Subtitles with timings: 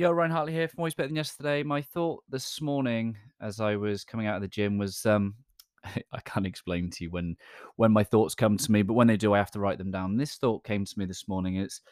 [0.00, 1.62] Yo, Ryan Hartley here from Always Better Than Yesterday.
[1.62, 5.34] My thought this morning as I was coming out of the gym was um,
[5.84, 7.36] I can't explain to you when
[7.76, 9.90] when my thoughts come to me, but when they do, I have to write them
[9.90, 10.16] down.
[10.16, 11.56] This thought came to me this morning.
[11.56, 11.82] It's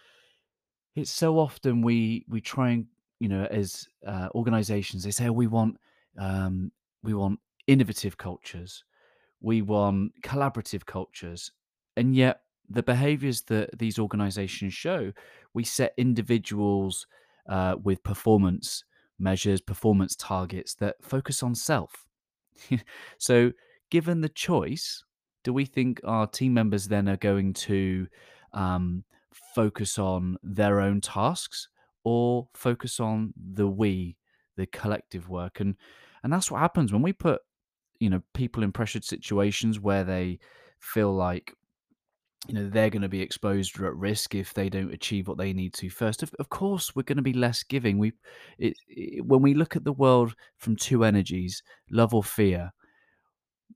[0.97, 2.87] it's so often we we try and
[3.21, 5.77] you know as uh, organizations they say oh, we want
[6.19, 6.73] um,
[7.03, 8.85] we want innovative cultures
[9.43, 11.53] we want collaborative cultures
[11.99, 12.41] and yet
[12.71, 15.13] the behaviors that these organizations show
[15.53, 17.07] we set individuals
[17.49, 18.85] uh, with performance
[19.19, 22.07] measures performance targets that focus on self.
[23.19, 23.53] So
[23.91, 25.05] given the choice
[25.49, 28.07] do we think our team members then are going to
[28.53, 29.05] um,
[29.55, 31.69] focus on their own tasks
[32.05, 34.17] or focus on the we
[34.57, 35.61] the collective work?
[35.61, 35.77] And
[36.23, 37.41] and that's what happens when we put
[37.99, 40.39] you know people in pressured situations where they
[40.81, 41.55] feel like
[42.49, 45.39] you know they're going to be exposed or at risk if they don't achieve what
[45.39, 48.13] they need to first of, of course we're going to be less giving we
[48.59, 52.73] it, it, when we look at the world from two energies love or fear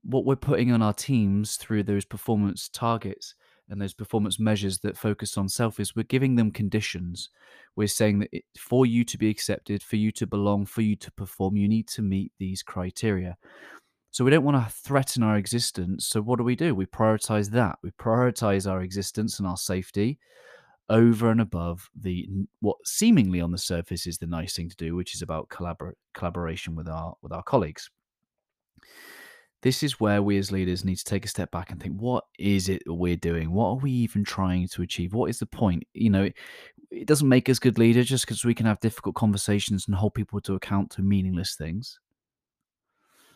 [0.03, 3.35] what we're putting on our teams through those performance targets
[3.69, 7.29] and those performance measures that focus on self is we're giving them conditions.
[7.75, 10.95] We're saying that it, for you to be accepted, for you to belong, for you
[10.97, 13.37] to perform, you need to meet these criteria.
[14.13, 16.07] So we don't want to threaten our existence.
[16.07, 16.73] So what do we do?
[16.73, 17.79] We prioritize that.
[17.83, 20.19] We prioritize our existence and our safety
[20.89, 24.95] over and above the what seemingly on the surface is the nice thing to do,
[24.95, 27.89] which is about collabor- collaboration with our with our colleagues
[29.63, 32.25] this is where we as leaders need to take a step back and think what
[32.37, 35.83] is it we're doing what are we even trying to achieve what is the point
[35.93, 36.35] you know it,
[36.91, 40.13] it doesn't make us good leaders just because we can have difficult conversations and hold
[40.13, 41.99] people to account to meaningless things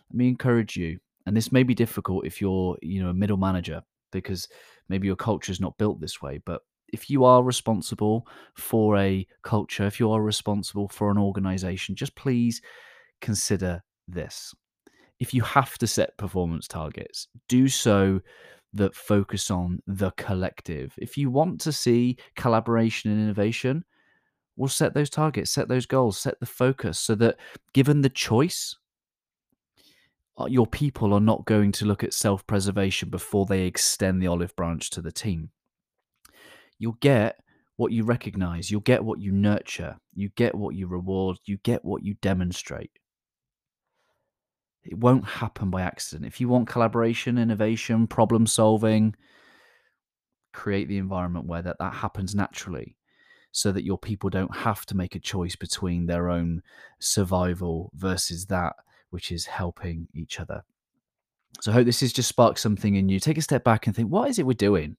[0.09, 3.37] let me encourage you and this may be difficult if you're you know a middle
[3.37, 4.47] manager because
[4.89, 6.61] maybe your culture is not built this way but
[6.93, 12.15] if you are responsible for a culture if you are responsible for an organization just
[12.15, 12.61] please
[13.19, 14.53] consider this
[15.19, 18.21] if you have to set performance targets, do so
[18.73, 20.93] that focus on the collective.
[20.97, 23.83] If you want to see collaboration and innovation,
[24.55, 27.37] we'll set those targets, set those goals, set the focus so that
[27.73, 28.75] given the choice,
[30.39, 34.27] Uh, your people are not going to look at self preservation before they extend the
[34.27, 35.49] olive branch to the team.
[36.77, 37.39] You'll get
[37.75, 41.83] what you recognize, you'll get what you nurture, you get what you reward, you get
[41.85, 42.91] what you demonstrate.
[44.83, 46.25] It won't happen by accident.
[46.25, 49.15] If you want collaboration, innovation, problem solving,
[50.53, 52.97] create the environment where that, that happens naturally
[53.51, 56.61] so that your people don't have to make a choice between their own
[56.99, 58.75] survival versus that
[59.09, 60.63] which is helping each other.
[61.61, 63.19] So I hope this has just sparked something in you.
[63.19, 64.97] Take a step back and think, what is it we're doing?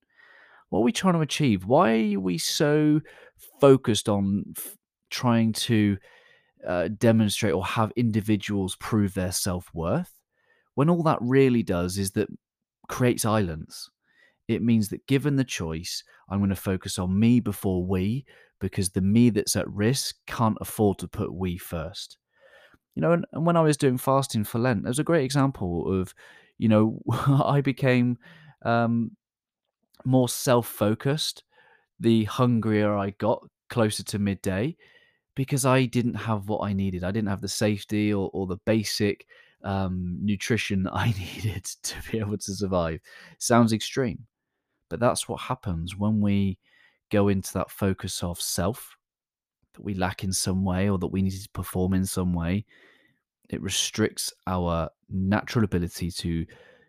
[0.71, 1.65] What are we trying to achieve?
[1.65, 3.01] Why are we so
[3.61, 4.77] focused on f-
[5.11, 5.97] trying to
[6.67, 10.13] uh, demonstrate or have individuals prove their self worth,
[10.75, 12.29] when all that really does is that
[12.89, 13.91] creates islands.
[14.49, 18.25] It means that given the choice, I'm going to focus on me before we,
[18.61, 22.19] because the me that's at risk can't afford to put we first.
[22.95, 25.25] You know, and, and when I was doing fasting for Lent, there was a great
[25.25, 26.15] example of,
[26.59, 28.19] you know, I became
[28.63, 29.13] um,
[30.05, 31.45] more self focused
[32.01, 34.77] the hungrier I got closer to midday
[35.37, 37.05] because I didn't have what I needed.
[37.05, 39.27] I didn't have the safety or, or the basic
[39.65, 43.01] um, nutrition I needed to be able to survive.
[43.39, 44.27] Sounds extreme,
[44.91, 46.59] but that's what happens when we
[47.11, 48.98] go into that focus of self
[49.79, 52.65] that we lack in some way or that we need to perform in some way.
[53.49, 56.45] It restricts our natural ability to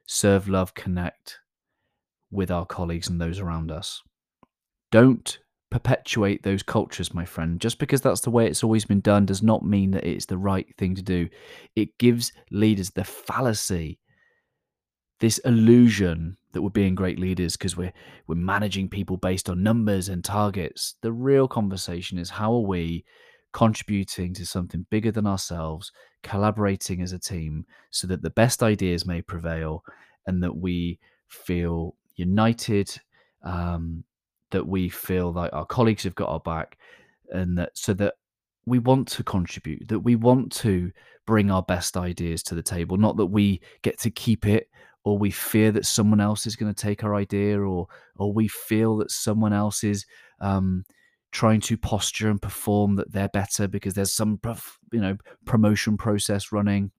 [0.07, 1.39] serve, love, connect
[2.31, 4.01] with our colleagues and those around us.
[4.91, 5.37] Don't
[5.69, 7.61] perpetuate those cultures, my friend.
[7.61, 10.37] Just because that's the way it's always been done does not mean that it's the
[10.37, 11.29] right thing to do.
[11.75, 13.99] It gives leaders the fallacy,
[15.19, 17.93] this illusion that we're being great leaders because we're
[18.27, 20.95] we're managing people based on numbers and targets.
[21.01, 23.05] The real conversation is how are we
[23.51, 25.91] contributing to something bigger than ourselves,
[26.23, 29.83] collaborating as a team so that the best ideas may prevail
[30.27, 32.99] and that we feel united
[33.43, 34.03] um,
[34.51, 36.77] that we feel like our colleagues have got our back
[37.29, 38.15] and that so that
[38.65, 40.91] we want to contribute that we want to
[41.25, 44.69] bring our best ideas to the table not that we get to keep it
[45.09, 48.47] or we fear that someone else is going to take our idea or or we
[48.47, 50.05] feel that someone else is
[50.39, 50.85] um,
[51.31, 54.39] trying to posture and perform that they're better because there's some
[54.93, 56.91] you know promotion process running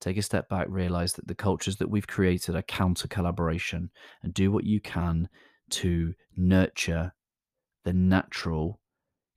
[0.00, 3.90] take a step back realize that the cultures that we've created are counter collaboration
[4.22, 5.28] and do what you can
[5.70, 7.12] to nurture
[7.84, 8.80] the natural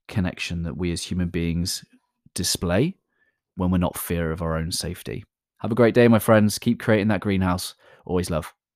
[0.07, 1.83] connection that we as human beings
[2.33, 2.95] display
[3.56, 5.24] when we're not fear of our own safety.
[5.66, 6.60] Have a great day, my friends.
[6.60, 7.74] Keep creating that greenhouse.
[8.06, 8.54] Always love.